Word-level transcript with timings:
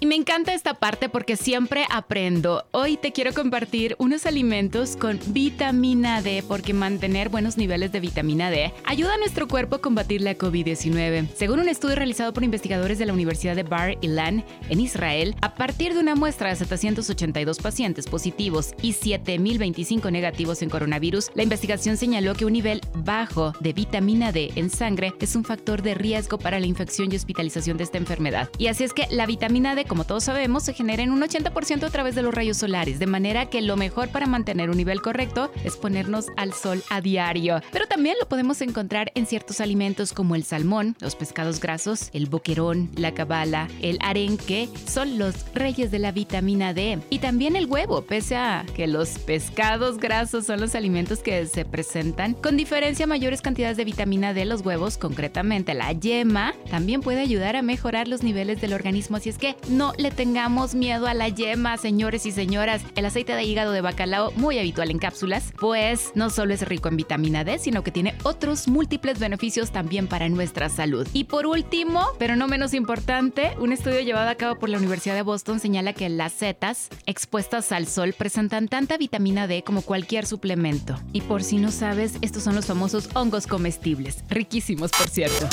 Y 0.00 0.06
me 0.06 0.16
encanta 0.16 0.52
esta 0.54 0.74
parte 0.74 1.08
porque 1.08 1.36
siempre 1.36 1.84
aprendo. 1.88 2.64
Hoy 2.72 2.96
te 2.96 3.12
quiero 3.12 3.32
compartir 3.32 3.94
unos 3.98 4.26
alimentos 4.26 4.96
con 4.96 5.20
vitamina 5.28 6.20
D 6.20 6.42
porque 6.46 6.74
mantener 6.74 7.28
buenos 7.28 7.56
niveles 7.56 7.92
de 7.92 8.00
vitamina 8.00 8.50
D 8.50 8.72
ayuda 8.84 9.14
a 9.14 9.18
nuestro 9.18 9.46
cuerpo 9.46 9.76
a 9.76 9.80
combatir 9.80 10.20
la 10.20 10.36
COVID-19. 10.36 11.28
Según 11.34 11.60
un 11.60 11.68
estudio 11.68 11.94
realizado 11.94 12.32
por 12.32 12.42
investigadores 12.42 12.98
de 12.98 13.06
la 13.06 13.12
Universidad 13.12 13.54
de 13.54 13.62
Bar 13.62 13.96
Ilan 14.00 14.44
en 14.68 14.80
Israel, 14.80 15.36
a 15.42 15.54
partir 15.54 15.94
de 15.94 16.00
una 16.00 16.16
muestra 16.16 16.50
de 16.50 16.56
782 16.56 17.58
pacientes 17.58 18.06
positivos 18.06 18.74
y 18.82 18.94
7025 18.94 20.10
negativos 20.10 20.60
en 20.62 20.70
coronavirus, 20.70 21.30
la 21.34 21.44
investigación 21.44 21.96
señaló 21.96 22.34
que 22.34 22.46
un 22.46 22.52
nivel 22.52 22.80
bajo 22.96 23.52
de 23.60 23.72
vitamina 23.72 24.32
D 24.32 24.50
en 24.56 24.70
sangre 24.70 25.14
es 25.20 25.36
un 25.36 25.44
factor 25.44 25.82
de 25.82 25.94
riesgo 25.94 26.36
para 26.38 26.58
la 26.58 26.66
infección 26.66 27.12
y 27.12 27.16
hospitalización 27.16 27.76
de 27.76 27.84
esta 27.84 27.98
enfermedad. 27.98 28.50
Y 28.58 28.66
así 28.66 28.82
es 28.82 28.92
que 28.92 29.06
la 29.10 29.26
vitamina 29.26 29.76
D 29.76 29.83
como 29.88 30.04
todos 30.04 30.24
sabemos, 30.24 30.64
se 30.64 30.74
genera 30.74 31.02
en 31.02 31.10
un 31.10 31.20
80% 31.20 31.84
a 31.84 31.90
través 31.90 32.14
de 32.14 32.22
los 32.22 32.34
rayos 32.34 32.56
solares, 32.56 32.98
de 32.98 33.06
manera 33.06 33.46
que 33.46 33.62
lo 33.62 33.76
mejor 33.76 34.08
para 34.08 34.26
mantener 34.26 34.70
un 34.70 34.76
nivel 34.76 35.02
correcto 35.02 35.50
es 35.64 35.76
ponernos 35.76 36.26
al 36.36 36.52
sol 36.52 36.82
a 36.90 37.00
diario. 37.00 37.60
Pero 37.72 37.86
también 37.86 38.16
lo 38.20 38.28
podemos 38.28 38.60
encontrar 38.60 39.12
en 39.14 39.26
ciertos 39.26 39.60
alimentos 39.60 40.12
como 40.12 40.34
el 40.34 40.44
salmón, 40.44 40.96
los 41.00 41.16
pescados 41.16 41.60
grasos, 41.60 42.10
el 42.12 42.26
boquerón, 42.26 42.90
la 42.96 43.12
cabala, 43.14 43.68
el 43.80 43.98
arenque, 44.00 44.68
son 44.86 45.18
los 45.18 45.34
reyes 45.54 45.90
de 45.90 45.98
la 45.98 46.12
vitamina 46.12 46.74
D. 46.74 47.00
Y 47.10 47.18
también 47.18 47.56
el 47.56 47.66
huevo, 47.66 48.02
pese 48.02 48.36
a 48.36 48.64
que 48.74 48.86
los 48.86 49.18
pescados 49.18 49.98
grasos 49.98 50.46
son 50.46 50.60
los 50.60 50.74
alimentos 50.74 51.20
que 51.20 51.46
se 51.46 51.64
presentan 51.64 52.34
con 52.34 52.56
diferencia 52.56 53.06
mayores 53.06 53.42
cantidades 53.42 53.76
de 53.76 53.84
vitamina 53.84 54.34
D, 54.34 54.44
los 54.44 54.62
huevos, 54.62 54.98
concretamente 54.98 55.74
la 55.74 55.92
yema, 55.92 56.54
también 56.70 57.00
puede 57.00 57.20
ayudar 57.20 57.56
a 57.56 57.62
mejorar 57.62 58.08
los 58.08 58.22
niveles 58.22 58.60
del 58.60 58.72
organismo. 58.72 59.16
Así 59.16 59.28
es 59.28 59.38
que 59.38 59.56
no 59.74 59.92
le 59.98 60.10
tengamos 60.10 60.74
miedo 60.74 61.06
a 61.06 61.14
la 61.14 61.28
yema, 61.28 61.76
señores 61.76 62.26
y 62.26 62.32
señoras. 62.32 62.82
El 62.94 63.04
aceite 63.06 63.34
de 63.34 63.44
hígado 63.44 63.72
de 63.72 63.80
bacalao, 63.80 64.30
muy 64.36 64.58
habitual 64.58 64.90
en 64.90 64.98
cápsulas, 64.98 65.52
pues 65.58 66.12
no 66.14 66.30
solo 66.30 66.54
es 66.54 66.66
rico 66.66 66.88
en 66.88 66.96
vitamina 66.96 67.44
D, 67.44 67.58
sino 67.58 67.82
que 67.82 67.90
tiene 67.90 68.14
otros 68.22 68.68
múltiples 68.68 69.18
beneficios 69.18 69.72
también 69.72 70.06
para 70.06 70.28
nuestra 70.28 70.68
salud. 70.68 71.06
Y 71.12 71.24
por 71.24 71.46
último, 71.46 72.06
pero 72.18 72.36
no 72.36 72.46
menos 72.46 72.72
importante, 72.72 73.52
un 73.58 73.72
estudio 73.72 74.00
llevado 74.00 74.30
a 74.30 74.36
cabo 74.36 74.58
por 74.58 74.68
la 74.68 74.78
Universidad 74.78 75.14
de 75.14 75.22
Boston 75.22 75.58
señala 75.58 75.92
que 75.92 76.08
las 76.08 76.32
setas 76.32 76.88
expuestas 77.06 77.72
al 77.72 77.86
sol 77.86 78.14
presentan 78.16 78.68
tanta 78.68 78.96
vitamina 78.96 79.46
D 79.46 79.64
como 79.64 79.82
cualquier 79.82 80.26
suplemento. 80.26 80.96
Y 81.12 81.22
por 81.22 81.42
si 81.42 81.56
no 81.56 81.72
sabes, 81.72 82.14
estos 82.20 82.44
son 82.44 82.54
los 82.54 82.66
famosos 82.66 83.08
hongos 83.14 83.46
comestibles, 83.46 84.24
riquísimos 84.28 84.92
por 84.92 85.08
cierto. 85.08 85.48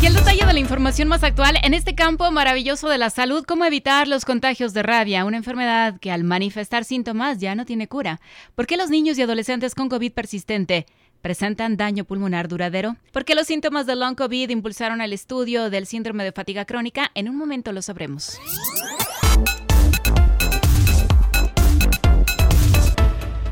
Aquí 0.00 0.06
el 0.06 0.14
detalle 0.14 0.46
de 0.46 0.52
la 0.54 0.58
información 0.58 1.08
más 1.08 1.22
actual 1.22 1.58
en 1.62 1.74
este 1.74 1.94
campo 1.94 2.30
maravilloso 2.30 2.88
de 2.88 2.96
la 2.96 3.10
salud, 3.10 3.44
cómo 3.46 3.66
evitar 3.66 4.08
los 4.08 4.24
contagios 4.24 4.72
de 4.72 4.82
rabia, 4.82 5.26
una 5.26 5.36
enfermedad 5.36 6.00
que 6.00 6.10
al 6.10 6.24
manifestar 6.24 6.86
síntomas 6.86 7.36
ya 7.36 7.54
no 7.54 7.66
tiene 7.66 7.86
cura. 7.86 8.18
¿Por 8.54 8.66
qué 8.66 8.78
los 8.78 8.88
niños 8.88 9.18
y 9.18 9.22
adolescentes 9.22 9.74
con 9.74 9.90
COVID 9.90 10.10
persistente 10.14 10.86
presentan 11.20 11.76
daño 11.76 12.06
pulmonar 12.06 12.48
duradero? 12.48 12.96
¿Por 13.12 13.26
qué 13.26 13.34
los 13.34 13.46
síntomas 13.46 13.84
de 13.84 13.94
long 13.94 14.14
COVID 14.14 14.48
impulsaron 14.48 15.02
el 15.02 15.12
estudio 15.12 15.68
del 15.68 15.84
síndrome 15.84 16.24
de 16.24 16.32
fatiga 16.32 16.64
crónica? 16.64 17.10
En 17.14 17.28
un 17.28 17.36
momento 17.36 17.70
lo 17.70 17.82
sabremos. 17.82 18.40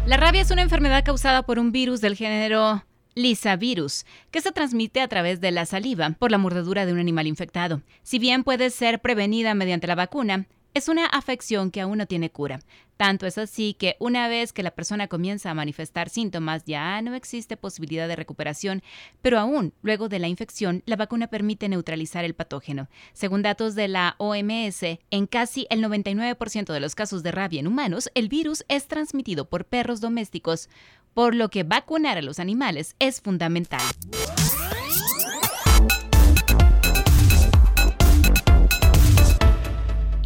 La 0.06 0.16
rabia 0.16 0.40
es 0.40 0.50
una 0.50 0.62
enfermedad 0.62 1.04
causada 1.04 1.42
por 1.42 1.58
un 1.58 1.72
virus 1.72 2.00
del 2.00 2.16
género 2.16 2.84
Lisavirus, 3.14 4.06
que 4.30 4.40
se 4.40 4.52
transmite 4.52 5.00
a 5.00 5.08
través 5.08 5.40
de 5.40 5.50
la 5.50 5.66
saliva 5.66 6.10
por 6.18 6.30
la 6.30 6.38
mordedura 6.38 6.86
de 6.86 6.92
un 6.92 6.98
animal 6.98 7.26
infectado. 7.26 7.82
Si 8.02 8.18
bien 8.18 8.44
puede 8.44 8.70
ser 8.70 9.00
prevenida 9.00 9.54
mediante 9.54 9.86
la 9.86 9.94
vacuna, 9.94 10.46
es 10.74 10.88
una 10.88 11.06
afección 11.06 11.70
que 11.70 11.80
aún 11.80 11.98
no 11.98 12.06
tiene 12.06 12.30
cura. 12.30 12.60
Tanto 12.98 13.26
es 13.26 13.38
así 13.38 13.74
que 13.74 13.96
una 14.00 14.26
vez 14.26 14.52
que 14.52 14.64
la 14.64 14.72
persona 14.72 15.06
comienza 15.06 15.50
a 15.50 15.54
manifestar 15.54 16.08
síntomas 16.08 16.64
ya 16.64 17.00
no 17.00 17.14
existe 17.14 17.56
posibilidad 17.56 18.08
de 18.08 18.16
recuperación, 18.16 18.82
pero 19.22 19.38
aún 19.38 19.72
luego 19.82 20.08
de 20.08 20.18
la 20.18 20.26
infección 20.26 20.82
la 20.84 20.96
vacuna 20.96 21.28
permite 21.28 21.68
neutralizar 21.68 22.24
el 22.24 22.34
patógeno. 22.34 22.88
Según 23.12 23.42
datos 23.42 23.76
de 23.76 23.86
la 23.86 24.16
OMS, 24.18 24.82
en 25.10 25.26
casi 25.28 25.68
el 25.70 25.80
99% 25.80 26.72
de 26.72 26.80
los 26.80 26.96
casos 26.96 27.22
de 27.22 27.30
rabia 27.30 27.60
en 27.60 27.68
humanos, 27.68 28.10
el 28.14 28.28
virus 28.28 28.64
es 28.68 28.88
transmitido 28.88 29.48
por 29.48 29.64
perros 29.64 30.00
domésticos, 30.00 30.68
por 31.14 31.34
lo 31.34 31.48
que 31.48 31.62
vacunar 31.62 32.18
a 32.18 32.22
los 32.22 32.38
animales 32.38 32.94
es 32.98 33.20
fundamental. 33.20 33.82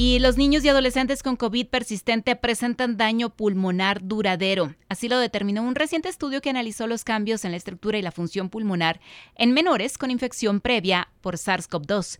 Y 0.04 0.18
los 0.18 0.36
niños 0.36 0.64
y 0.64 0.68
adolescentes 0.68 1.22
con 1.22 1.36
COVID 1.36 1.68
persistente 1.68 2.34
presentan 2.34 2.96
daño 2.96 3.30
pulmonar 3.30 4.00
duradero. 4.02 4.74
Así 4.88 5.08
lo 5.08 5.18
determinó 5.18 5.62
un 5.62 5.74
reciente 5.74 6.08
estudio 6.08 6.40
que 6.40 6.50
analizó 6.50 6.86
los 6.86 7.04
cambios 7.04 7.44
en 7.44 7.52
la 7.52 7.56
estructura 7.56 7.98
y 7.98 8.02
la 8.02 8.10
función 8.10 8.48
pulmonar 8.48 9.00
en 9.36 9.52
menores 9.52 9.98
con 9.98 10.10
infección 10.10 10.60
previa 10.60 11.08
por 11.20 11.36
SARS-CoV-2. 11.36 12.18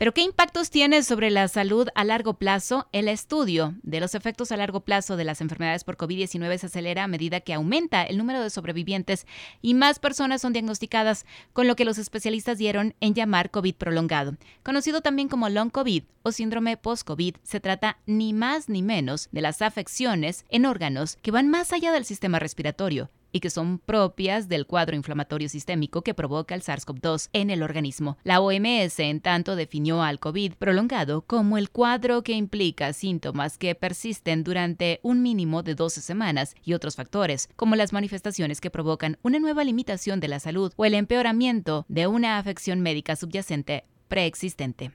Pero 0.00 0.14
¿qué 0.14 0.22
impactos 0.22 0.70
tiene 0.70 1.02
sobre 1.02 1.28
la 1.28 1.46
salud 1.46 1.88
a 1.94 2.04
largo 2.04 2.32
plazo? 2.32 2.88
El 2.90 3.06
estudio 3.06 3.74
de 3.82 4.00
los 4.00 4.14
efectos 4.14 4.50
a 4.50 4.56
largo 4.56 4.80
plazo 4.80 5.18
de 5.18 5.24
las 5.24 5.42
enfermedades 5.42 5.84
por 5.84 5.98
COVID-19 5.98 6.56
se 6.56 6.68
acelera 6.68 7.04
a 7.04 7.06
medida 7.06 7.40
que 7.40 7.52
aumenta 7.52 8.02
el 8.04 8.16
número 8.16 8.40
de 8.40 8.48
sobrevivientes 8.48 9.26
y 9.60 9.74
más 9.74 9.98
personas 9.98 10.40
son 10.40 10.54
diagnosticadas, 10.54 11.26
con 11.52 11.66
lo 11.66 11.76
que 11.76 11.84
los 11.84 11.98
especialistas 11.98 12.56
dieron 12.56 12.94
en 13.00 13.12
llamar 13.12 13.50
COVID 13.50 13.74
prolongado. 13.74 14.38
Conocido 14.62 15.02
también 15.02 15.28
como 15.28 15.50
long 15.50 15.68
COVID 15.68 16.04
o 16.22 16.32
síndrome 16.32 16.78
post-COVID, 16.78 17.36
se 17.42 17.60
trata 17.60 17.98
ni 18.06 18.32
más 18.32 18.70
ni 18.70 18.80
menos 18.80 19.28
de 19.32 19.42
las 19.42 19.60
afecciones 19.60 20.46
en 20.48 20.64
órganos 20.64 21.18
que 21.20 21.30
van 21.30 21.48
más 21.48 21.74
allá 21.74 21.92
del 21.92 22.06
sistema 22.06 22.38
respiratorio 22.38 23.10
y 23.32 23.40
que 23.40 23.50
son 23.50 23.78
propias 23.78 24.48
del 24.48 24.66
cuadro 24.66 24.96
inflamatorio 24.96 25.48
sistémico 25.48 26.02
que 26.02 26.14
provoca 26.14 26.54
el 26.54 26.62
SARS-CoV-2 26.62 27.28
en 27.32 27.50
el 27.50 27.62
organismo. 27.62 28.18
La 28.24 28.40
OMS, 28.40 28.98
en 29.00 29.20
tanto, 29.20 29.56
definió 29.56 30.02
al 30.02 30.18
COVID 30.18 30.54
prolongado 30.54 31.22
como 31.22 31.58
el 31.58 31.70
cuadro 31.70 32.22
que 32.22 32.32
implica 32.32 32.92
síntomas 32.92 33.58
que 33.58 33.74
persisten 33.74 34.44
durante 34.44 35.00
un 35.02 35.22
mínimo 35.22 35.62
de 35.62 35.74
12 35.74 36.00
semanas 36.00 36.54
y 36.64 36.74
otros 36.74 36.96
factores, 36.96 37.48
como 37.56 37.76
las 37.76 37.92
manifestaciones 37.92 38.60
que 38.60 38.70
provocan 38.70 39.18
una 39.22 39.38
nueva 39.38 39.64
limitación 39.64 40.20
de 40.20 40.28
la 40.28 40.40
salud 40.40 40.72
o 40.76 40.84
el 40.84 40.94
empeoramiento 40.94 41.84
de 41.88 42.06
una 42.06 42.38
afección 42.38 42.80
médica 42.80 43.16
subyacente 43.16 43.84
preexistente. 44.08 44.92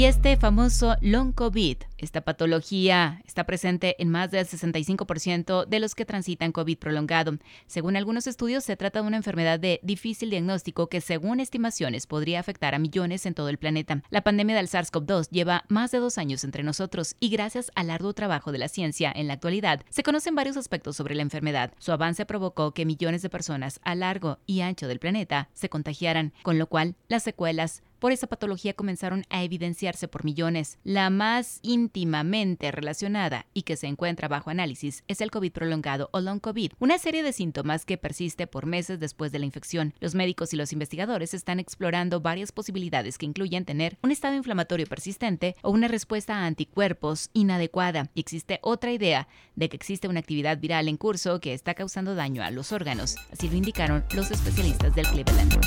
Y 0.00 0.06
este 0.06 0.38
famoso 0.38 0.96
long 1.02 1.34
COVID, 1.34 1.76
esta 1.98 2.22
patología 2.22 3.20
está 3.26 3.44
presente 3.44 3.96
en 3.98 4.08
más 4.08 4.30
del 4.30 4.46
65% 4.46 5.66
de 5.66 5.78
los 5.78 5.94
que 5.94 6.06
transitan 6.06 6.52
COVID 6.52 6.78
prolongado. 6.78 7.36
Según 7.66 7.96
algunos 7.96 8.26
estudios, 8.26 8.64
se 8.64 8.78
trata 8.78 9.02
de 9.02 9.08
una 9.08 9.18
enfermedad 9.18 9.60
de 9.60 9.78
difícil 9.82 10.30
diagnóstico 10.30 10.88
que, 10.88 11.02
según 11.02 11.38
estimaciones, 11.38 12.06
podría 12.06 12.40
afectar 12.40 12.74
a 12.74 12.78
millones 12.78 13.26
en 13.26 13.34
todo 13.34 13.50
el 13.50 13.58
planeta. 13.58 14.02
La 14.08 14.22
pandemia 14.22 14.56
del 14.56 14.68
SARS-CoV-2 14.68 15.28
lleva 15.28 15.64
más 15.68 15.90
de 15.90 15.98
dos 15.98 16.16
años 16.16 16.44
entre 16.44 16.62
nosotros 16.62 17.14
y 17.20 17.28
gracias 17.28 17.70
al 17.74 17.90
arduo 17.90 18.14
trabajo 18.14 18.52
de 18.52 18.58
la 18.58 18.68
ciencia 18.68 19.12
en 19.14 19.28
la 19.28 19.34
actualidad, 19.34 19.82
se 19.90 20.02
conocen 20.02 20.34
varios 20.34 20.56
aspectos 20.56 20.96
sobre 20.96 21.14
la 21.14 21.20
enfermedad. 21.20 21.74
Su 21.78 21.92
avance 21.92 22.24
provocó 22.24 22.72
que 22.72 22.86
millones 22.86 23.20
de 23.20 23.28
personas 23.28 23.80
a 23.84 23.94
largo 23.94 24.38
y 24.46 24.62
ancho 24.62 24.88
del 24.88 24.98
planeta 24.98 25.50
se 25.52 25.68
contagiaran, 25.68 26.32
con 26.42 26.58
lo 26.58 26.68
cual 26.68 26.96
las 27.08 27.22
secuelas 27.22 27.82
por 28.00 28.12
esa 28.12 28.26
patología 28.26 28.74
comenzaron 28.74 29.24
a 29.30 29.44
evidenciarse 29.44 30.08
por 30.08 30.24
millones. 30.24 30.78
La 30.82 31.10
más 31.10 31.60
íntimamente 31.62 32.72
relacionada 32.72 33.46
y 33.54 33.62
que 33.62 33.76
se 33.76 33.86
encuentra 33.86 34.26
bajo 34.26 34.50
análisis 34.50 35.04
es 35.06 35.20
el 35.20 35.30
COVID 35.30 35.52
prolongado 35.52 36.08
o 36.12 36.20
long 36.20 36.40
COVID, 36.40 36.72
una 36.80 36.98
serie 36.98 37.22
de 37.22 37.32
síntomas 37.32 37.84
que 37.84 37.98
persiste 37.98 38.46
por 38.46 38.66
meses 38.66 38.98
después 38.98 39.30
de 39.30 39.38
la 39.38 39.46
infección. 39.46 39.94
Los 40.00 40.14
médicos 40.14 40.52
y 40.52 40.56
los 40.56 40.72
investigadores 40.72 41.34
están 41.34 41.60
explorando 41.60 42.20
varias 42.20 42.50
posibilidades 42.50 43.18
que 43.18 43.26
incluyen 43.26 43.64
tener 43.64 43.98
un 44.02 44.10
estado 44.10 44.34
inflamatorio 44.34 44.86
persistente 44.86 45.54
o 45.62 45.70
una 45.70 45.86
respuesta 45.86 46.36
a 46.36 46.46
anticuerpos 46.46 47.30
inadecuada. 47.34 48.10
Y 48.14 48.20
existe 48.20 48.58
otra 48.62 48.92
idea 48.92 49.28
de 49.54 49.68
que 49.68 49.76
existe 49.76 50.08
una 50.08 50.20
actividad 50.20 50.58
viral 50.58 50.88
en 50.88 50.96
curso 50.96 51.40
que 51.40 51.52
está 51.52 51.74
causando 51.74 52.14
daño 52.14 52.42
a 52.42 52.50
los 52.50 52.72
órganos. 52.72 53.16
Así 53.30 53.48
lo 53.48 53.56
indicaron 53.56 54.04
los 54.14 54.30
especialistas 54.30 54.94
del 54.94 55.06
Cleveland. 55.06 55.58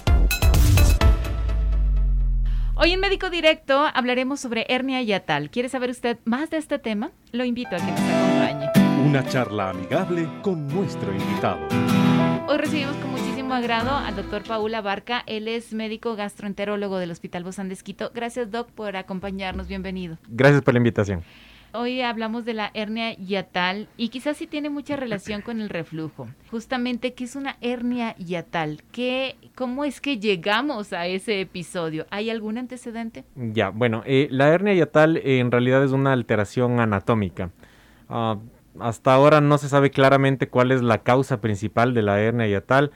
Hoy 2.75 2.91
en 2.91 2.99
Médico 2.99 3.29
Directo 3.29 3.85
hablaremos 3.93 4.39
sobre 4.39 4.65
hernia 4.67 4.99
yatal. 5.03 5.51
¿Quiere 5.51 5.69
saber 5.69 5.91
usted 5.91 6.17
más 6.25 6.49
de 6.49 6.57
este 6.57 6.79
tema? 6.79 7.11
Lo 7.31 7.45
invito 7.45 7.75
a 7.75 7.77
que 7.77 7.91
nos 7.91 7.99
acompañe. 7.99 9.07
Una 9.07 9.23
charla 9.27 9.69
amigable 9.69 10.27
con 10.41 10.67
nuestro 10.67 11.13
invitado. 11.13 11.67
Hoy 12.47 12.57
recibimos 12.57 12.95
con 12.95 13.11
muchísimo 13.11 13.53
agrado 13.53 13.95
al 13.95 14.15
doctor 14.15 14.41
Paula 14.41 14.81
Barca. 14.81 15.21
Él 15.27 15.47
es 15.47 15.71
médico 15.71 16.15
gastroenterólogo 16.15 16.97
del 16.97 17.11
Hospital 17.11 17.43
Bozán 17.43 17.67
de 17.67 17.75
Esquito. 17.75 18.11
Gracias, 18.11 18.49
doc, 18.49 18.71
por 18.71 18.97
acompañarnos. 18.97 19.67
Bienvenido. 19.67 20.17
Gracias 20.27 20.63
por 20.63 20.73
la 20.73 20.79
invitación. 20.79 21.23
Hoy 21.75 22.01
hablamos 22.01 22.45
de 22.45 22.53
la 22.53 22.69
hernia 22.75 23.17
yatal 23.17 23.87
y 23.97 24.09
quizás 24.09 24.37
sí 24.37 24.45
tiene 24.45 24.69
mucha 24.69 24.95
relación 24.95 25.41
con 25.41 25.59
el 25.59 25.69
reflujo. 25.69 26.27
Justamente, 26.51 27.15
¿qué 27.15 27.23
es 27.23 27.35
una 27.35 27.57
hernia 27.61 28.15
yatal? 28.19 28.83
¿Qué, 28.91 29.37
¿Cómo 29.55 29.83
es 29.83 29.99
que 29.99 30.19
llegamos 30.19 30.93
a 30.93 31.07
ese 31.07 31.41
episodio? 31.41 32.05
¿Hay 32.11 32.29
algún 32.29 32.59
antecedente? 32.59 33.23
Ya, 33.35 33.69
bueno, 33.69 34.03
eh, 34.05 34.27
la 34.29 34.49
hernia 34.49 34.75
yatal 34.75 35.17
eh, 35.17 35.39
en 35.39 35.49
realidad 35.49 35.83
es 35.83 35.93
una 35.93 36.13
alteración 36.13 36.79
anatómica. 36.79 37.49
Ah, 38.07 38.37
hasta 38.79 39.11
ahora 39.11 39.41
no 39.41 39.57
se 39.57 39.67
sabe 39.67 39.89
claramente 39.89 40.49
cuál 40.49 40.71
es 40.71 40.83
la 40.83 40.99
causa 40.99 41.41
principal 41.41 41.95
de 41.95 42.03
la 42.03 42.21
hernia 42.21 42.45
yatal, 42.45 42.91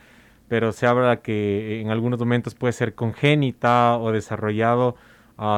pero 0.50 0.72
se 0.72 0.86
habla 0.86 1.24
que 1.24 1.82
en 1.82 1.90
algunos 1.90 2.20
momentos 2.20 2.54
puede 2.54 2.74
ser 2.74 2.94
congénita 2.94 3.98
o 3.98 4.12
desarrollado 4.12 4.98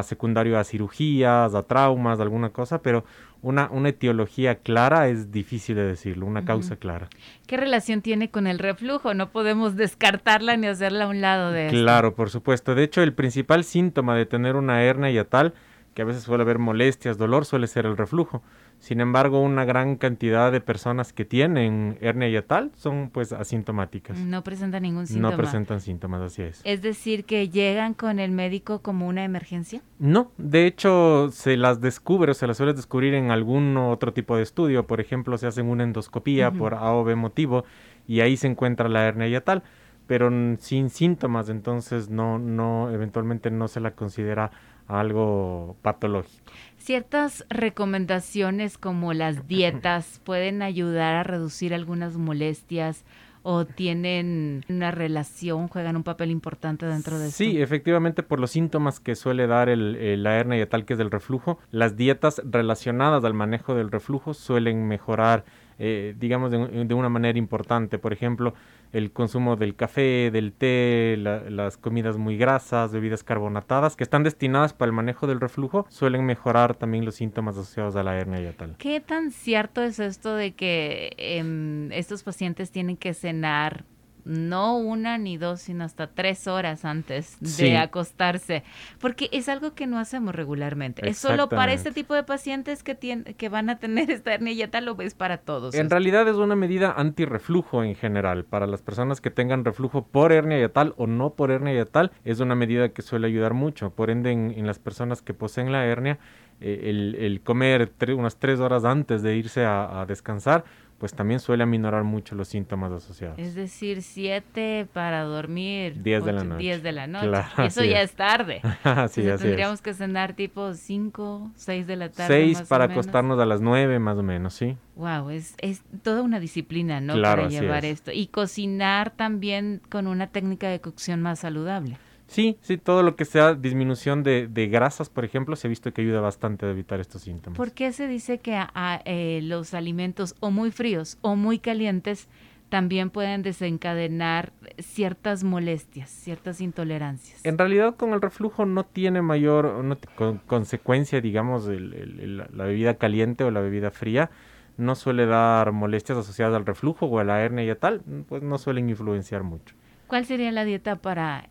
secundario 0.03 0.59
a 0.59 0.63
cirugías, 0.63 1.55
a 1.55 1.63
traumas, 1.63 2.19
alguna 2.19 2.49
cosa, 2.49 2.81
pero 2.81 3.05
una, 3.41 3.69
una 3.71 3.89
etiología 3.89 4.55
clara 4.55 5.07
es 5.07 5.31
difícil 5.31 5.75
de 5.75 5.85
decirlo, 5.85 6.25
una 6.25 6.43
causa 6.43 6.75
clara. 6.75 7.07
¿Qué 7.47 7.57
relación 7.57 8.01
tiene 8.01 8.29
con 8.29 8.47
el 8.47 8.59
reflujo? 8.59 9.13
No 9.13 9.29
podemos 9.31 9.75
descartarla 9.75 10.57
ni 10.57 10.67
hacerla 10.67 11.05
a 11.05 11.07
un 11.07 11.21
lado 11.21 11.51
de. 11.51 11.67
Claro, 11.67 12.15
por 12.15 12.29
supuesto. 12.29 12.75
De 12.75 12.83
hecho, 12.83 13.01
el 13.01 13.13
principal 13.13 13.63
síntoma 13.63 14.15
de 14.15 14.25
tener 14.25 14.55
una 14.55 14.83
hernia 14.83 15.11
yatal, 15.11 15.53
que 15.93 16.01
a 16.01 16.05
veces 16.05 16.23
suele 16.23 16.43
haber 16.43 16.59
molestias, 16.59 17.17
dolor, 17.17 17.45
suele 17.45 17.67
ser 17.67 17.85
el 17.85 17.97
reflujo. 17.97 18.43
Sin 18.79 19.01
embargo, 19.01 19.41
una 19.41 19.65
gran 19.65 19.97
cantidad 19.97 20.51
de 20.51 20.61
personas 20.61 21.11
que 21.11 21.25
tienen 21.25 21.97
hernia 21.99 22.29
yatal 22.29 22.71
son 22.75 23.09
pues 23.11 23.33
asintomáticas. 23.33 24.17
No 24.17 24.41
presentan 24.43 24.83
ningún 24.83 25.05
síntoma. 25.05 25.31
No 25.31 25.37
presentan 25.37 25.81
síntomas, 25.81 26.21
así 26.21 26.43
es. 26.43 26.61
Es 26.63 26.81
decir, 26.81 27.25
que 27.25 27.49
llegan 27.49 27.93
con 27.93 28.19
el 28.19 28.31
médico 28.31 28.81
como 28.81 29.07
una 29.07 29.25
emergencia. 29.25 29.81
No, 29.99 30.31
de 30.37 30.65
hecho 30.65 31.29
se 31.31 31.57
las 31.57 31.81
descubre 31.81 32.31
o 32.31 32.33
se 32.33 32.47
las 32.47 32.55
suele 32.55 32.73
descubrir 32.73 33.13
en 33.13 33.31
algún 33.31 33.75
otro 33.75 34.13
tipo 34.13 34.37
de 34.37 34.43
estudio. 34.43 34.87
Por 34.87 35.01
ejemplo, 35.01 35.37
se 35.37 35.47
hacen 35.47 35.67
una 35.67 35.83
endoscopía 35.83 36.51
por 36.51 36.73
A 36.73 36.93
o 36.93 37.03
B 37.03 37.15
motivo 37.15 37.65
y 38.07 38.21
ahí 38.21 38.37
se 38.37 38.47
encuentra 38.47 38.87
la 38.87 39.05
hernia 39.05 39.27
yatal, 39.27 39.61
pero 40.07 40.31
sin 40.57 40.89
síntomas, 40.89 41.49
entonces 41.49 42.09
no, 42.09 42.39
no, 42.39 42.89
eventualmente 42.91 43.51
no 43.51 43.67
se 43.67 43.81
la 43.81 43.91
considera 43.91 44.51
algo 44.87 45.75
patológico. 45.83 46.51
Ciertas 46.79 47.45
recomendaciones 47.49 48.77
como 48.77 49.13
las 49.13 49.47
dietas 49.47 50.19
pueden 50.23 50.61
ayudar 50.61 51.15
a 51.15 51.23
reducir 51.23 51.73
algunas 51.73 52.17
molestias 52.17 53.05
o 53.41 53.65
tienen 53.65 54.65
una 54.69 54.91
relación, 54.91 55.67
juegan 55.67 55.95
un 55.95 56.03
papel 56.03 56.31
importante 56.31 56.85
dentro 56.85 57.19
de 57.19 57.27
eso. 57.27 57.37
Sí, 57.37 57.61
efectivamente, 57.61 58.23
por 58.23 58.39
los 58.39 58.51
síntomas 58.51 58.99
que 58.99 59.15
suele 59.15 59.47
dar 59.47 59.69
el, 59.69 60.23
la 60.23 60.35
hernia 60.37 60.61
y 60.61 60.65
tal 60.65 60.85
que 60.85 60.93
es 60.93 60.99
del 60.99 61.11
reflujo, 61.11 61.59
las 61.71 61.95
dietas 61.95 62.41
relacionadas 62.43 63.23
al 63.23 63.33
manejo 63.33 63.75
del 63.75 63.91
reflujo 63.91 64.33
suelen 64.33 64.87
mejorar, 64.87 65.45
eh, 65.79 66.13
digamos, 66.19 66.51
de, 66.51 66.93
una 66.93 67.09
manera 67.09 67.39
importante. 67.39 67.97
Por 67.97 68.13
ejemplo, 68.13 68.53
el 68.91 69.11
consumo 69.11 69.55
del 69.55 69.75
café, 69.75 70.29
del 70.31 70.51
té, 70.51 71.15
las 71.17 71.77
comidas 71.77 72.17
muy 72.17 72.37
grasas, 72.37 72.91
bebidas 72.91 73.23
carbonatadas, 73.23 73.95
que 73.95 74.03
están 74.03 74.23
destinadas 74.23 74.73
para 74.73 74.89
el 74.89 74.93
manejo 74.93 75.25
del 75.25 75.39
reflujo, 75.39 75.85
suelen 75.89 76.25
mejorar 76.25 76.75
también 76.75 77.05
los 77.05 77.15
síntomas 77.15 77.57
asociados 77.57 77.95
a 77.95 78.03
la 78.03 78.17
hernia 78.17 78.41
yatal. 78.41 78.75
¿Qué 78.77 78.99
tan 78.99 79.31
cierto 79.31 79.81
es 79.81 79.99
esto 79.99 80.35
de 80.35 80.51
que 80.51 81.13
em, 81.17 81.91
estos 81.93 82.23
pacientes 82.23 82.71
tienen 82.71 82.97
que 82.97 83.13
cenar 83.13 83.85
no 84.25 84.77
una 84.77 85.17
ni 85.17 85.37
dos, 85.37 85.61
sino 85.61 85.83
hasta 85.83 86.07
tres 86.07 86.47
horas 86.47 86.85
antes 86.85 87.37
de 87.39 87.77
acostarse, 87.77 88.63
porque 88.99 89.29
es 89.31 89.49
algo 89.49 89.73
que 89.73 89.87
no 89.87 89.99
hacemos 89.99 90.35
regularmente. 90.35 91.07
Es 91.07 91.17
solo 91.17 91.49
para 91.49 91.73
este 91.73 91.91
tipo 91.91 92.13
de 92.13 92.23
pacientes 92.23 92.83
que, 92.83 92.95
tienen, 92.95 93.33
que 93.35 93.49
van 93.49 93.69
a 93.69 93.79
tener 93.79 94.09
esta 94.11 94.33
hernia 94.33 94.53
yatal 94.53 94.87
o 94.89 95.01
es 95.01 95.15
para 95.15 95.37
todos. 95.37 95.73
En 95.75 95.89
realidad 95.89 96.27
es 96.27 96.35
una 96.35 96.55
medida 96.55 96.91
antirreflujo 96.91 97.83
en 97.83 97.95
general. 97.95 98.45
Para 98.45 98.67
las 98.67 98.81
personas 98.81 99.21
que 99.21 99.31
tengan 99.31 99.65
reflujo 99.65 100.05
por 100.05 100.31
hernia 100.31 100.59
yatal 100.59 100.93
o 100.97 101.07
no 101.07 101.33
por 101.33 101.51
hernia 101.51 101.73
yatal, 101.73 102.11
es 102.25 102.39
una 102.39 102.55
medida 102.55 102.89
que 102.89 103.01
suele 103.01 103.27
ayudar 103.27 103.53
mucho. 103.53 103.91
Por 103.91 104.09
ende, 104.09 104.31
en, 104.31 104.67
las 104.67 104.79
personas 104.79 105.21
que 105.21 105.33
poseen 105.33 105.71
la 105.71 105.85
hernia, 105.85 106.19
eh, 106.61 107.15
el, 107.19 107.41
comer 107.41 107.91
unas 108.15 108.37
tres 108.37 108.59
horas 108.59 108.85
antes 108.85 109.21
de 109.23 109.35
irse 109.35 109.65
a 109.65 110.05
descansar 110.07 110.65
pues 110.99 111.13
también 111.13 111.39
suele 111.39 111.63
aminorar 111.63 112.03
mucho 112.03 112.35
los 112.35 112.49
síntomas 112.49 112.91
asociados. 112.91 113.39
Es 113.39 113.55
decir, 113.55 114.01
7 114.01 114.87
para 114.91 115.23
dormir. 115.23 116.03
10 116.03 116.25
de 116.25 116.33
la 116.33 116.43
noche. 116.43 116.61
10 116.61 116.83
de 116.83 116.91
la 116.91 117.07
noche. 117.07 117.31
Eso 117.65 117.83
ya 117.85 118.01
es, 118.01 118.11
tarde. 118.11 118.61
sí, 118.61 118.69
así 119.29 119.43
tendríamos 119.43 119.81
que 119.81 119.93
cenar 119.93 120.33
tipo 120.33 120.73
5, 120.73 121.51
6 121.55 121.87
de 121.87 121.95
la 121.95 122.09
tarde. 122.09 122.53
6 122.53 122.63
para 122.63 122.85
acostarnos 122.85 123.39
a 123.39 123.45
las 123.45 123.61
9 123.61 123.97
más 123.99 124.17
o 124.17 124.23
menos, 124.23 124.53
sí. 124.53 124.75
Wow, 124.95 125.29
es, 125.29 125.55
es 125.59 125.83
toda 126.03 126.21
una 126.21 126.41
disciplina, 126.41 126.99
¿no? 126.99 127.13
Claro, 127.13 127.43
para 127.43 127.49
llevar 127.49 127.85
esto. 127.85 128.11
Y 128.11 128.27
cocinar 128.27 129.11
también 129.11 129.81
con 129.89 130.05
una 130.05 130.27
técnica 130.27 130.67
de 130.67 130.81
cocción 130.81 131.21
más 131.21 131.39
saludable. 131.39 131.97
Sí, 132.29 132.57
sí, 132.61 132.77
todo 132.77 133.01
lo 133.01 133.15
que 133.15 133.25
sea 133.25 133.55
disminución 133.55 134.21
de, 134.21 134.69
grasas, 134.71 135.09
por 135.09 135.25
ejemplo, 135.25 135.55
se 135.55 135.67
ha 135.67 135.69
visto 135.69 135.91
que 135.91 136.01
ayuda 136.01 136.21
bastante 136.21 136.67
a 136.67 136.69
evitar 136.69 136.99
estos 136.99 137.23
síntomas. 137.23 137.57
¿Por 137.57 137.71
qué 137.71 137.91
se 137.91 138.07
dice 138.07 138.37
que 138.37 138.55
a, 138.55 139.01
eh, 139.05 139.39
los 139.41 139.73
alimentos 139.73 140.35
o 140.39 140.51
muy 140.51 140.69
fríos 140.69 141.17
o 141.21 141.35
muy 141.35 141.57
calientes 141.57 142.27
también 142.69 143.09
pueden 143.09 143.41
desencadenar 143.41 144.53
ciertas 144.77 145.43
molestias, 145.43 146.11
ciertas 146.11 146.61
intolerancias? 146.61 147.43
En 147.43 147.57
realidad 147.57 147.95
con 147.95 148.13
el 148.13 148.21
reflujo 148.21 148.63
no 148.67 148.85
tiene 148.85 149.23
mayor 149.23 149.97
consecuencia, 150.45 151.21
digamos, 151.21 151.67
la 151.67 152.63
bebida 152.63 152.93
caliente 152.93 153.43
o 153.43 153.49
la 153.49 153.61
bebida 153.61 153.89
fría. 153.89 154.29
No 154.77 154.93
suele 154.93 155.25
dar 155.25 155.71
molestias 155.71 156.19
asociadas 156.19 156.55
al 156.55 156.65
reflujo 156.65 157.07
o 157.07 157.17
a 157.17 157.23
la 157.23 157.41
hernia 157.41 157.65
y 157.65 157.71
a 157.71 157.79
tal, 157.79 158.01
pues 158.29 158.43
no 158.43 158.59
suelen 158.59 158.87
influenciar 158.87 159.41
mucho. 159.41 159.73
¿Cuál 160.07 160.25
sería 160.25 160.51
la 160.51 160.63
dieta 160.63 160.95
para 160.95 161.49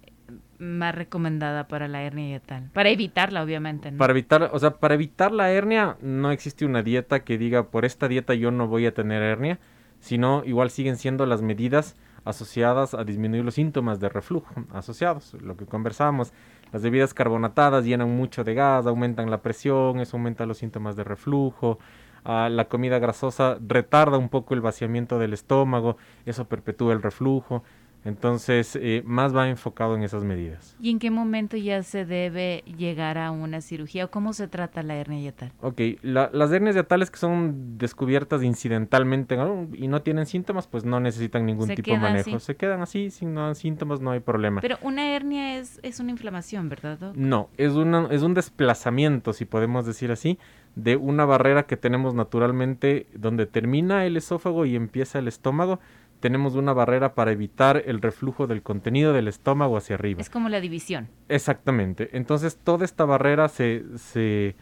más 0.59 0.95
recomendada 0.95 1.69
para 1.69 1.89
la 1.89 2.03
hernia 2.03 2.37
y 2.37 2.41
tal? 2.41 2.71
Para 2.73 2.91
evitarla, 2.91 3.43
obviamente. 3.43 3.93
Para 3.93 4.13
evitar, 4.13 4.51
o 4.53 4.59
sea, 4.59 4.71
para 4.73 4.95
evitar 4.95 5.33
la 5.33 5.51
hernia 5.51 5.97
no 6.01 6.31
existe 6.31 6.65
una 6.65 6.83
dieta 6.83 7.21
que 7.21 7.39
diga 7.39 7.71
por 7.71 7.85
esta 7.85 8.09
dieta 8.09 8.35
yo 8.35 8.51
no 8.51 8.67
voy 8.67 8.87
a 8.87 8.95
tener 8.95 9.23
hernia, 9.23 9.59
sino 10.01 10.43
igual 10.45 10.71
siguen 10.71 10.97
siendo 10.97 11.27
las 11.27 11.43
medidas 11.43 11.97
asociadas 12.25 12.95
a 12.95 13.05
disminuir 13.05 13.45
los 13.45 13.55
síntomas 13.55 14.01
de 14.01 14.09
reflujo 14.09 14.53
asociados, 14.73 15.35
lo 15.35 15.57
que 15.57 15.67
conversábamos. 15.67 16.33
Las 16.73 16.83
bebidas 16.83 17.15
carbonatadas 17.15 17.85
llenan 17.85 18.15
mucho 18.15 18.45
de 18.45 18.55
gas, 18.55 18.87
aumentan 18.87 19.31
la 19.31 19.41
presión, 19.41 20.01
eso 20.01 20.17
aumenta 20.19 20.45
los 20.45 20.59
síntomas 20.59 20.97
de 20.97 21.05
reflujo. 21.05 21.79
Ah, 22.25 22.51
la 22.51 22.67
comida 22.67 22.99
grasosa 22.99 23.57
retarda 23.67 24.19
un 24.19 24.29
poco 24.29 24.53
el 24.53 24.61
vaciamiento 24.61 25.19
del 25.19 25.33
estómago, 25.33 25.97
eso 26.27 26.47
perpetúa 26.47 26.93
el 26.93 27.01
reflujo. 27.01 27.65
Entonces, 28.09 28.75
eh, 28.81 29.03
más 29.05 29.37
va 29.37 29.51
enfocado 29.51 29.95
en 29.95 30.03
esas 30.03 30.25
medidas. 30.25 30.75
¿Y 30.81 30.91
en 30.91 30.99
qué 30.99 31.11
momento 31.11 31.59
ya 31.59 31.83
se 31.83 32.07
debe 32.07 32.65
llegar 32.65 33.19
a 33.19 33.31
una 33.31 33.61
cirugía 33.61 34.07
o 34.07 34.11
cómo 34.11 34.33
se 34.33 34.49
trata 34.49 34.83
la 34.83 34.97
hernia 34.97 35.21
yatal? 35.21 35.53
Ok, 35.61 35.81
las 36.01 36.51
hernias 36.51 36.75
yatales 36.75 37.11
que 37.11 37.19
son 37.19 37.77
descubiertas 37.77 38.43
incidentalmente 38.43 39.37
y 39.75 39.89
no 39.89 40.01
tienen 40.01 40.25
síntomas, 40.25 40.67
pues 40.67 40.87
no 40.87 41.01
necesitan 41.01 41.45
ningún 41.45 41.69
tipo 41.69 41.91
de 41.91 41.99
manejo. 41.99 42.41
Se 42.41 42.57
quedan 42.57 42.81
así, 42.81 43.11
sin 43.11 43.37
síntomas 43.55 44.01
no 44.01 44.11
hay 44.11 44.21
problema. 44.21 44.63
Pero 44.63 44.79
una 44.81 45.15
hernia 45.15 45.59
es, 45.59 45.79
es 45.83 46.01
una 46.01 46.11
inflamación, 46.11 46.71
¿verdad? 46.71 47.13
No, 47.15 47.51
es, 47.59 47.73
una, 47.73 48.09
es 48.11 48.23
un 48.23 48.33
desplazamiento, 48.33 49.35
si 49.35 49.45
podemos 49.45 49.85
decir 49.85 50.11
así, 50.11 50.39
de 50.77 50.97
una 50.97 51.27
barrera 51.27 51.67
que 51.67 51.77
tenemos 51.77 52.15
naturalmente 52.15 53.07
donde 53.13 53.45
termina 53.45 54.07
el 54.07 54.17
esófago 54.17 54.65
y 54.65 54.77
empieza 54.77 55.19
el 55.19 55.29
estómago 55.29 55.79
tenemos 56.21 56.55
una 56.55 56.73
barrera 56.73 57.15
para 57.15 57.33
evitar 57.33 57.83
el 57.87 58.01
reflujo 58.01 58.47
del 58.47 58.63
contenido 58.63 59.13
del 59.13 59.29
estómago 59.29 59.77
hacia 59.77 59.95
arriba. 59.95 60.21
Es 60.21 60.31
como 60.31 60.49
la 60.49 60.61
división. 60.61 61.09
Exactamente. 61.29 62.11
Entonces 62.13 62.57
toda 62.57 62.85
esta 62.85 63.05
barrera 63.05 63.49
se, 63.49 63.85
se, 63.97 64.57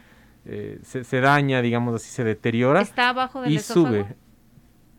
eh, 0.45 0.79
se, 0.83 1.21
daña, 1.21 1.63
digamos 1.63 1.95
así, 1.95 2.09
se 2.11 2.25
deteriora. 2.25 2.81
Está 2.81 3.11
abajo 3.11 3.41
del 3.43 3.53
y 3.53 3.59
sube. 3.59 4.07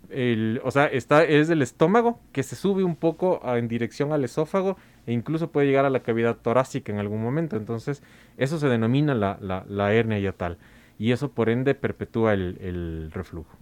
El, 0.09 0.61
o 0.63 0.71
sea, 0.71 0.85
está, 0.85 1.23
es 1.23 1.49
el 1.49 1.61
estómago 1.61 2.19
que 2.31 2.41
se 2.43 2.55
sube 2.55 2.83
un 2.83 2.95
poco 2.95 3.41
en 3.43 3.67
dirección 3.67 4.13
al 4.13 4.23
esófago 4.23 4.77
e 5.05 5.11
incluso 5.11 5.51
puede 5.51 5.67
llegar 5.67 5.83
a 5.83 5.89
la 5.89 5.99
cavidad 5.99 6.37
torácica 6.37 6.91
en 6.91 6.99
algún 6.99 7.21
momento. 7.21 7.57
Entonces, 7.57 8.01
eso 8.37 8.57
se 8.57 8.67
denomina 8.67 9.13
la, 9.13 9.37
la, 9.41 9.65
la 9.67 9.93
hernia 9.93 10.17
yatal. 10.19 10.57
Y 10.97 11.11
eso, 11.11 11.31
por 11.31 11.49
ende, 11.49 11.75
perpetúa 11.75 12.33
el, 12.33 12.57
el 12.61 13.11
reflujo. 13.11 13.57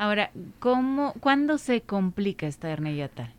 Ahora, 0.00 0.30
¿cómo, 0.60 1.12
¿cuándo 1.20 1.58
se 1.58 1.82
complica 1.82 2.46
esta 2.46 2.70
hernia 2.70 2.90
yatal? 2.90 3.34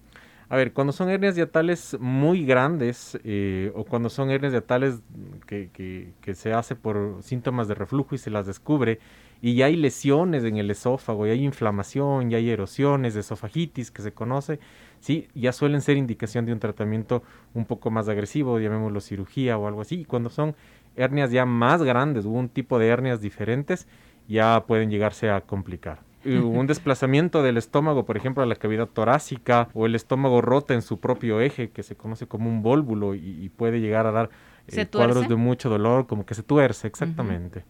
A 0.48 0.56
ver, 0.56 0.74
cuando 0.74 0.94
son 0.94 1.10
hernias 1.10 1.34
diatales 1.34 1.98
muy 2.00 2.46
grandes 2.46 3.20
eh, 3.24 3.72
o 3.74 3.84
cuando 3.84 4.10
son 4.10 4.30
hernias 4.30 4.52
diatales 4.52 5.00
que, 5.48 5.72
que, 5.74 6.14
que 6.22 6.36
se 6.36 6.54
hace 6.54 6.76
por 6.76 7.24
síntomas 7.24 7.68
de 7.68 7.74
reflujo 7.74 8.14
y 8.14 8.20
se 8.20 8.30
las 8.30 8.46
descubre 8.46 9.00
y 9.42 9.56
ya 9.56 9.66
hay 9.66 9.76
lesiones 9.76 10.44
en 10.44 10.58
el 10.58 10.70
esófago, 10.70 11.26
ya 11.26 11.34
hay 11.34 11.44
inflamación, 11.44 12.30
ya 12.30 12.38
hay 12.38 12.52
erosiones, 12.52 13.16
esofagitis 13.16 13.90
que 13.90 14.04
se 14.04 14.12
conoce, 14.12 14.60
sí, 15.00 15.30
ya 15.34 15.54
suelen 15.54 15.82
ser 15.82 15.98
indicación 15.98 16.46
de 16.46 16.54
un 16.54 16.60
tratamiento 16.60 17.24
un 17.56 17.66
poco 17.66 17.90
más 17.90 18.08
agresivo, 18.08 18.60
llamémoslo 18.60 19.02
cirugía 19.02 19.58
o 19.58 19.68
algo 19.68 19.82
así. 19.82 20.02
Y 20.02 20.06
cuando 20.06 20.30
son 20.30 20.56
hernias 20.96 21.32
ya 21.32 21.48
más 21.48 21.82
grandes 21.82 22.26
un 22.26 22.50
tipo 22.50 22.78
de 22.78 22.86
hernias 22.86 23.20
diferentes, 23.20 23.88
ya 24.28 24.64
pueden 24.68 24.92
llegarse 24.92 25.32
a 25.32 25.42
complicar. 25.42 26.11
Un 26.26 26.68
desplazamiento 26.68 27.44
del 27.44 27.58
estómago, 27.58 28.06
por 28.06 28.18
ejemplo, 28.18 28.44
a 28.44 28.46
la 28.46 28.56
cavidad 28.56 28.88
torácica 28.88 29.70
o 29.74 29.86
el 29.86 29.96
estómago 29.96 30.42
rota 30.42 30.74
en 30.74 30.82
su 30.82 31.00
propio 31.00 31.42
eje, 31.42 31.70
que 31.70 31.84
se 31.84 31.96
conoce 31.96 32.28
como 32.28 32.50
un 32.50 32.62
vólvulo 32.62 33.16
y, 33.16 33.20
y 33.20 33.50
puede 33.50 33.80
llegar 33.80 34.08
a 34.08 34.12
dar 34.12 34.30
eh, 34.68 34.86
cuadros 34.86 35.28
de 35.28 35.36
mucho 35.36 35.70
dolor, 35.70 36.08
como 36.08 36.26
que 36.26 36.34
se 36.34 36.44
tuerce, 36.44 36.88
exactamente. 36.88 37.66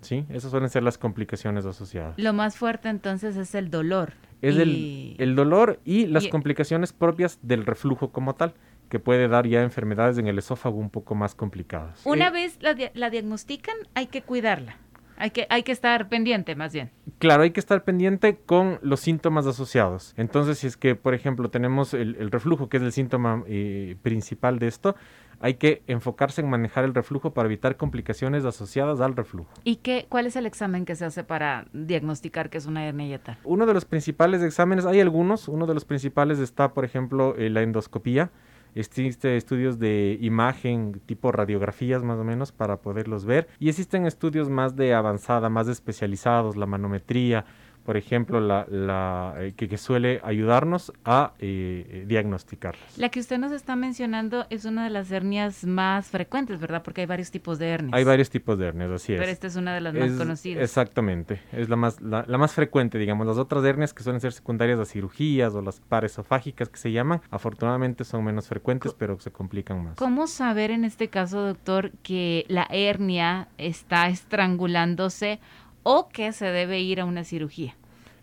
¿sí? 0.00 0.24
Esas 0.28 0.50
suelen 0.50 0.70
ser 0.70 0.82
las 0.82 0.98
complicaciones 0.98 1.66
asociadas. 1.66 2.14
Lo 2.18 2.32
más 2.32 2.56
fuerte 2.56 2.88
entonces 2.88 3.36
es 3.36 3.54
el 3.54 3.70
dolor. 3.70 4.14
Es 4.42 4.56
y... 4.56 4.60
el, 4.60 5.16
el, 5.18 5.36
dolor 5.36 5.80
y 5.84 6.06
las 6.06 6.24
y... 6.24 6.30
complicaciones 6.30 6.92
propias 6.92 7.38
del 7.42 7.66
reflujo 7.66 8.10
como 8.10 8.34
tal 8.34 8.54
que 8.88 8.98
puede 8.98 9.28
dar 9.28 9.46
ya 9.46 9.62
enfermedades 9.62 10.18
en 10.18 10.26
el 10.26 10.38
esófago 10.38 10.76
un 10.76 10.90
poco 10.90 11.14
más 11.14 11.34
complicadas. 11.34 12.00
Una 12.04 12.28
eh, 12.28 12.32
vez 12.32 12.58
la, 12.60 12.74
la, 12.94 13.10
diagnostican, 13.10 13.76
hay 13.94 14.06
que 14.06 14.22
cuidarla. 14.22 14.76
Hay 15.20 15.32
que, 15.32 15.46
hay 15.50 15.62
que 15.62 15.72
estar 15.72 16.08
pendiente, 16.08 16.54
más 16.54 16.72
bien. 16.72 16.90
Claro, 17.18 17.42
hay 17.42 17.50
que 17.50 17.60
estar 17.60 17.84
pendiente 17.84 18.38
con 18.38 18.78
los 18.80 19.00
síntomas 19.00 19.46
asociados. 19.46 20.14
Entonces, 20.16 20.58
si 20.58 20.66
es 20.66 20.78
que, 20.78 20.94
por 20.94 21.12
ejemplo, 21.12 21.50
tenemos 21.50 21.92
el, 21.92 22.16
el 22.16 22.30
reflujo, 22.30 22.70
que 22.70 22.78
es 22.78 22.82
el 22.82 22.92
síntoma 22.92 23.44
eh, 23.46 23.96
principal 24.02 24.58
de 24.58 24.68
esto, 24.68 24.96
hay 25.40 25.54
que 25.54 25.82
enfocarse 25.86 26.40
en 26.40 26.48
manejar 26.48 26.84
el 26.84 26.94
reflujo 26.94 27.32
para 27.32 27.46
evitar 27.46 27.76
complicaciones 27.76 28.46
asociadas 28.46 29.00
al 29.00 29.14
reflujo. 29.14 29.50
¿Y 29.62 29.76
qué, 29.76 30.06
cuál 30.08 30.26
es 30.26 30.36
el 30.36 30.46
examen 30.46 30.86
que 30.86 30.94
se 30.94 31.04
hace 31.04 31.22
para 31.22 31.66
diagnosticar 31.72 32.48
que 32.48 32.58
es 32.58 32.66
una 32.66 32.86
hernia? 32.86 33.20
Uno 33.44 33.66
de 33.66 33.74
los 33.74 33.84
principales 33.84 34.42
exámenes, 34.42 34.86
hay 34.86 35.00
algunos, 35.00 35.48
uno 35.48 35.66
de 35.66 35.74
los 35.74 35.84
principales 35.84 36.38
está, 36.38 36.72
por 36.72 36.84
ejemplo, 36.84 37.34
eh, 37.36 37.50
la 37.50 37.62
endoscopía. 37.62 38.30
Existen 38.74 39.32
estudios 39.32 39.78
de 39.78 40.18
imagen 40.20 41.00
tipo 41.06 41.32
radiografías 41.32 42.02
más 42.02 42.18
o 42.18 42.24
menos 42.24 42.52
para 42.52 42.76
poderlos 42.78 43.24
ver. 43.24 43.48
Y 43.58 43.68
existen 43.68 44.06
estudios 44.06 44.48
más 44.48 44.76
de 44.76 44.94
avanzada, 44.94 45.48
más 45.48 45.68
especializados, 45.68 46.56
la 46.56 46.66
manometría, 46.66 47.44
por 47.84 47.96
ejemplo, 47.96 48.40
la, 48.40 48.66
la 48.68 49.34
eh, 49.38 49.52
que, 49.56 49.68
que, 49.68 49.78
suele 49.78 50.20
ayudarnos 50.22 50.92
a 51.04 51.32
eh, 51.38 52.04
diagnosticarlas. 52.06 52.98
La 52.98 53.08
que 53.08 53.20
usted 53.20 53.38
nos 53.38 53.52
está 53.52 53.76
mencionando 53.76 54.46
es 54.50 54.64
una 54.64 54.84
de 54.84 54.90
las 54.90 55.10
hernias 55.10 55.64
más 55.64 56.08
frecuentes, 56.08 56.60
¿verdad? 56.60 56.82
Porque 56.82 57.00
hay 57.02 57.06
varios 57.06 57.30
tipos 57.30 57.58
de 57.58 57.68
hernias. 57.68 57.94
Hay 57.94 58.04
varios 58.04 58.30
tipos 58.30 58.58
de 58.58 58.66
hernias, 58.66 58.90
así 58.90 59.08
Pero 59.08 59.14
es. 59.14 59.20
Pero 59.20 59.32
esta 59.32 59.46
es 59.46 59.56
una 59.56 59.74
de 59.74 59.80
las 59.80 59.94
es, 59.94 60.10
más 60.10 60.18
conocidas. 60.18 60.62
Exactamente, 60.62 61.40
es 61.52 61.68
la 61.68 61.76
más, 61.76 62.00
la, 62.00 62.24
la, 62.26 62.38
más 62.38 62.52
frecuente, 62.52 62.98
digamos. 62.98 63.26
Las 63.26 63.38
otras 63.38 63.64
hernias 63.64 63.94
que 63.94 64.02
suelen 64.02 64.20
ser 64.20 64.32
secundarias 64.32 64.78
a 64.78 64.84
cirugías 64.84 65.54
o 65.54 65.62
las 65.62 65.80
paresofágicas 65.80 66.68
que 66.68 66.78
se 66.78 66.92
llaman, 66.92 67.20
afortunadamente 67.30 68.04
son 68.04 68.24
menos 68.24 68.48
frecuentes, 68.48 68.94
pero 68.94 69.18
se 69.20 69.30
complican 69.30 69.82
más. 69.82 69.96
¿Cómo 69.96 70.26
saber 70.26 70.70
en 70.70 70.84
este 70.84 71.08
caso, 71.08 71.40
doctor, 71.46 71.92
que 72.02 72.44
la 72.48 72.66
hernia 72.70 73.48
está 73.58 74.08
estrangulándose 74.08 75.40
o 75.82 76.08
que 76.08 76.32
se 76.32 76.46
debe 76.46 76.80
ir 76.80 77.00
a 77.00 77.04
una 77.04 77.24
cirugía? 77.24 77.76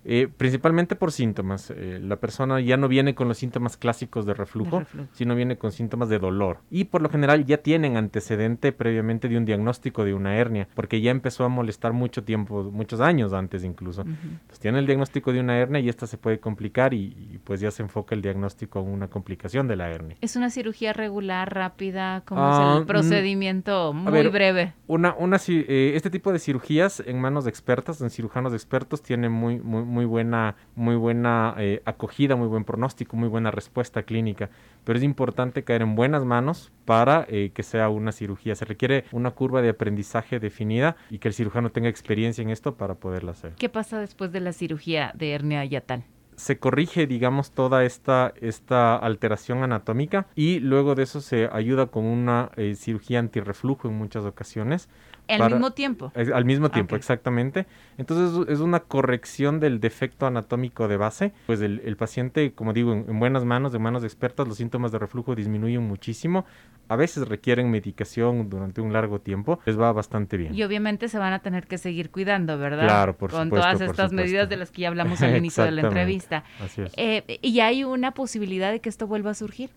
Eh, 0.10 0.30
principalmente 0.36 0.96
por 0.96 1.12
síntomas. 1.12 1.70
Eh, 1.70 2.00
la 2.02 2.16
persona 2.16 2.62
ya 2.62 2.78
no 2.78 2.88
viene 2.88 3.14
con 3.14 3.28
los 3.28 3.38
síntomas 3.38 3.76
clásicos 3.76 4.26
de 4.26 4.34
reflujo, 4.34 4.78
de 4.78 4.84
reflujo, 4.86 5.10
sino 5.12 5.36
viene 5.36 5.58
con 5.58 5.74
síntomas 5.74 6.08
de 6.08 6.18
dolor. 6.18 6.60
Y 6.72 6.86
por 6.86 7.02
lo 7.02 7.10
general 7.10 7.46
ya 7.46 7.58
tienen 7.58 7.98
antecedente 7.98 8.72
previamente 8.72 9.28
de 9.28 9.38
un 9.38 9.44
diagnóstico 9.44 10.06
de 10.06 10.14
una 10.14 10.38
hernia, 10.38 10.70
porque 10.76 11.02
ya 11.02 11.12
empezó 11.12 11.44
a 11.44 11.50
molestar 11.50 11.92
mucho 11.92 12.24
tiempo, 12.24 12.64
muchos 12.72 13.02
años 13.02 13.34
antes 13.34 13.66
incluso. 13.66 14.04
Uh 14.04 14.06
-huh. 14.06 14.32
Entonces 14.32 14.60
tiene 14.60 14.80
el 14.80 14.86
diagnóstico 14.86 15.34
de 15.34 15.42
una 15.42 15.58
hernia 15.58 15.82
y 15.82 15.90
esta 15.90 16.08
se 16.08 16.18
puede 16.18 16.40
complicar 16.40 16.94
y, 16.94 17.14
y, 17.34 17.40
pues 17.44 17.60
ya 17.60 17.70
se 17.70 17.84
enfoca 17.84 18.16
el 18.16 18.22
diagnóstico 18.22 18.80
en 18.80 18.88
una 18.88 19.10
complicación 19.10 19.68
de 19.68 19.76
la 19.76 19.90
hernia. 19.90 20.16
¿Es 20.22 20.38
una 20.38 20.50
cirugía 20.50 20.94
regular, 20.94 21.54
rápida? 21.54 22.22
¿Cómo 22.26 22.48
uh, 22.48 22.72
es 22.76 22.80
el 22.80 22.86
procedimiento? 22.86 23.92
Muy 23.92 24.14
ver, 24.14 24.30
breve. 24.30 24.74
Una, 24.88 25.14
una, 25.16 25.36
eh, 25.50 25.92
este 25.96 26.10
tipo 26.10 26.32
de 26.32 26.40
cirugías 26.40 27.04
en 27.06 27.20
manos 27.20 27.44
de 27.44 27.50
expertas, 27.50 28.00
en 28.00 28.10
cirujanos 28.10 28.54
expertos, 28.54 29.02
tiene 29.02 29.28
muy, 29.28 29.60
muy, 29.60 29.84
muy 29.98 30.06
buena, 30.06 30.56
muy 30.75 30.96
buena 30.96 31.56
eh, 31.58 31.82
acogida, 31.86 32.36
muy 32.36 32.48
buen 32.48 32.66
pronóstico, 32.66 33.18
muy 33.18 33.27
buena 33.27 33.50
respuesta 33.50 34.04
clínica. 34.04 34.51
Pero 34.84 35.00
es 35.00 35.04
importante 35.04 35.63
caer 35.63 35.82
en 35.82 35.96
buenas 35.96 36.24
manos 36.24 36.72
para 36.86 37.25
eh, 37.30 37.50
que 37.51 37.63
sea 37.63 37.89
una 37.89 38.12
cirugía. 38.12 38.54
Se 38.54 38.66
requiere 38.66 39.06
una 39.12 39.32
curva 39.32 39.63
de 39.63 39.70
aprendizaje 39.70 40.39
definida 40.39 40.98
y 41.10 41.18
que 41.18 41.30
el 41.30 41.34
cirujano 41.34 41.72
tenga 41.72 41.89
experiencia 41.89 42.44
en 42.44 42.51
esto 42.51 42.75
para 42.77 42.94
poderla 42.94 43.32
hacer. 43.32 43.54
¿Qué 43.58 43.70
pasa 43.70 44.00
después 44.00 44.32
de 44.32 44.39
la 44.39 44.54
cirugía 44.54 45.13
de 45.16 45.32
hernia 45.32 45.66
yatal? 45.66 46.04
se 46.36 46.60
corrige, 46.60 47.08
digamos, 47.08 47.51
toda 47.51 47.84
esta, 47.84 48.32
esta 48.39 48.96
alteración 48.96 49.63
anatómica 49.63 50.27
y 50.36 50.60
luego 50.60 50.94
de 50.94 51.01
eso 51.01 51.20
se 51.20 51.50
ayuda 51.51 51.88
con 51.88 52.06
una 52.06 52.51
eh, 52.58 52.75
cirugía 52.75 53.18
antirreflujo 53.18 53.88
en 53.88 53.96
muchas 53.96 54.24
ocasiones. 54.24 54.88
¿Al 55.27 55.39
para, 55.39 55.55
mismo 55.55 55.72
tiempo? 55.72 56.12
Al 56.15 56.46
mismo 56.46 56.69
tiempo, 56.69 56.96
okay. 56.96 57.00
exactamente. 57.00 57.65
Entonces 57.98 58.48
es 58.50 58.60
una 58.60 58.79
corrección 58.81 59.60
del 59.60 59.79
defecto 59.79 60.25
anatómico 60.25 60.88
de 60.88 60.98
base. 60.98 61.34
Pues 61.46 61.62
el, 61.62 61.81
el 61.86 61.98
paciente, 61.98 62.53
como 62.53 62.74
digo, 62.74 62.93
en, 62.93 63.05
en, 63.07 63.19
buenas 63.19 63.46
manos, 63.46 63.74
en 63.74 63.81
manos 63.81 64.01
de 64.01 64.07
expertas, 64.07 64.48
los 64.48 64.57
síntomas 64.57 64.91
de 64.91 65.00
reflujo 65.00 65.36
disminuyen 65.36 65.84
muchísimo. 65.84 66.46
A 66.89 66.96
veces 66.96 67.27
requieren 67.27 67.69
medicación 67.69 68.50
durante 68.50 68.81
un 68.81 68.93
largo 68.93 69.19
tiempo. 69.19 69.60
Les 69.65 69.79
va 69.79 69.91
bastante 69.91 70.38
bien. 70.38 70.55
Y 70.55 70.63
obviamente 70.63 71.10
se 71.10 71.17
van 71.17 71.34
a 71.34 71.39
tener 71.39 71.67
que 71.67 71.77
seguir 71.77 72.10
cuidando, 72.12 72.57
¿verdad? 72.57 72.84
Claro, 72.84 73.17
por 73.17 73.31
Con 73.31 73.46
supuesto. 73.46 73.69
todas 73.69 73.81
estas 73.89 74.13
medidas 74.13 74.48
de 74.48 74.57
las 74.57 74.72
que 74.72 74.84
ya 74.84 74.88
hablamos 74.88 75.22
al 75.22 75.36
inicio 75.36 75.63
de 75.63 75.72
la 75.72 75.81
entrevista. 75.81 76.43
Así 76.63 76.81
es. 76.81 76.93
Eh, 76.96 77.39
¿Y 77.41 77.60
hay 77.60 77.84
una 77.84 78.12
posibilidad 78.13 78.72
de 78.72 78.79
que 78.79 78.89
esto 78.89 79.07
vuelva 79.07 79.31
a 79.31 79.34
surgir? 79.34 79.69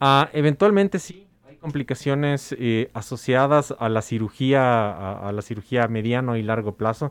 Uh, 0.00 0.26
eventualmente 0.32 0.98
sí. 0.98 1.26
Complicaciones 1.64 2.54
eh, 2.58 2.90
asociadas 2.92 3.74
a 3.78 3.88
la 3.88 4.02
cirugía, 4.02 5.16
a, 5.26 5.32
la 5.32 5.40
cirugía 5.40 5.88
mediano 5.88 6.36
y 6.36 6.42
largo 6.42 6.76
plazo. 6.76 7.10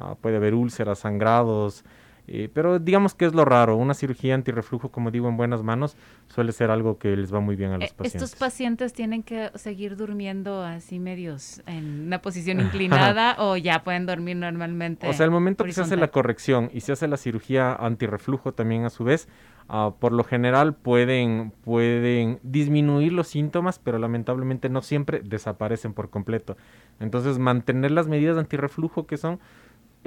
Uh, 0.00 0.14
puede 0.14 0.36
haber 0.36 0.54
úlceras, 0.54 1.00
sangrados, 1.00 1.84
eh, 2.30 2.50
pero 2.52 2.78
digamos 2.78 3.14
que 3.14 3.24
es 3.24 3.34
lo 3.34 3.46
raro. 3.46 3.76
Una 3.76 3.94
cirugía 3.94 4.34
antirreflujo, 4.34 4.90
como 4.90 5.10
digo, 5.10 5.28
en 5.28 5.38
buenas 5.38 5.62
manos, 5.62 5.96
suele 6.26 6.52
ser 6.52 6.70
algo 6.70 6.98
que 6.98 7.16
les 7.16 7.32
va 7.32 7.40
muy 7.40 7.56
bien 7.56 7.70
a 7.72 7.78
los 7.78 7.90
eh, 7.90 7.94
pacientes. 7.96 8.22
¿Estos 8.22 8.38
pacientes 8.38 8.92
tienen 8.92 9.22
que 9.22 9.50
seguir 9.54 9.96
durmiendo 9.96 10.62
así 10.62 10.98
medios 10.98 11.62
en 11.66 12.06
una 12.06 12.20
posición 12.20 12.60
inclinada 12.60 13.36
o 13.38 13.56
ya 13.56 13.82
pueden 13.82 14.04
dormir 14.04 14.36
normalmente? 14.36 15.08
O 15.08 15.12
sea, 15.14 15.24
el 15.24 15.30
momento 15.30 15.64
que 15.64 15.72
se 15.72 15.80
hace 15.80 15.96
la 15.96 16.08
corrección 16.08 16.70
y 16.74 16.80
se 16.80 16.92
hace 16.92 17.08
la 17.08 17.16
cirugía 17.16 17.72
antirreflujo 17.72 18.52
también 18.52 18.84
a 18.84 18.90
su 18.90 19.04
vez, 19.04 19.26
uh, 19.70 19.92
por 19.98 20.12
lo 20.12 20.22
general 20.22 20.74
pueden, 20.74 21.52
pueden 21.64 22.40
disminuir 22.42 23.14
los 23.14 23.28
síntomas, 23.28 23.78
pero 23.78 23.98
lamentablemente 23.98 24.68
no 24.68 24.82
siempre 24.82 25.22
desaparecen 25.24 25.94
por 25.94 26.10
completo. 26.10 26.58
Entonces, 27.00 27.38
mantener 27.38 27.92
las 27.92 28.06
medidas 28.06 28.36
antirreflujo 28.36 29.06
que 29.06 29.16
son 29.16 29.40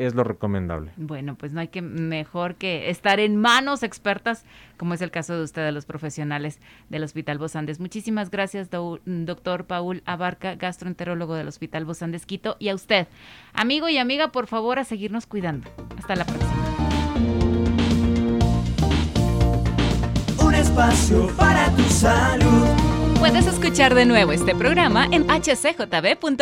es 0.05 0.15
lo 0.15 0.23
recomendable. 0.23 0.91
Bueno, 0.97 1.35
pues 1.35 1.51
no 1.53 1.59
hay 1.59 1.67
que 1.67 1.81
mejor 1.81 2.55
que 2.55 2.89
estar 2.89 3.19
en 3.19 3.35
manos 3.35 3.83
expertas, 3.83 4.45
como 4.77 4.93
es 4.93 5.01
el 5.01 5.11
caso 5.11 5.37
de 5.37 5.43
usted, 5.43 5.63
de 5.63 5.71
los 5.71 5.85
profesionales 5.85 6.59
del 6.89 7.03
Hospital 7.03 7.37
Bosandes. 7.37 7.79
Muchísimas 7.79 8.31
gracias, 8.31 8.69
do, 8.69 8.99
doctor 9.05 9.65
Paul 9.65 10.01
Abarca, 10.05 10.55
gastroenterólogo 10.55 11.35
del 11.35 11.47
Hospital 11.47 11.85
Bosandes 11.85 12.25
Quito, 12.25 12.57
y 12.59 12.69
a 12.69 12.75
usted, 12.75 13.07
amigo 13.53 13.89
y 13.89 13.97
amiga, 13.97 14.31
por 14.31 14.47
favor, 14.47 14.79
a 14.79 14.83
seguirnos 14.83 15.27
cuidando. 15.27 15.69
Hasta 15.97 16.15
la 16.15 16.25
próxima. 16.25 16.51
Un 20.43 20.55
espacio 20.55 21.27
para 21.37 21.69
tu 21.75 21.83
salud. 21.83 22.67
Puedes 23.19 23.45
escuchar 23.45 23.93
de 23.93 24.05
nuevo 24.05 24.31
este 24.31 24.55
programa 24.55 25.05
en 25.11 25.27
hcjb.org. 25.27 26.41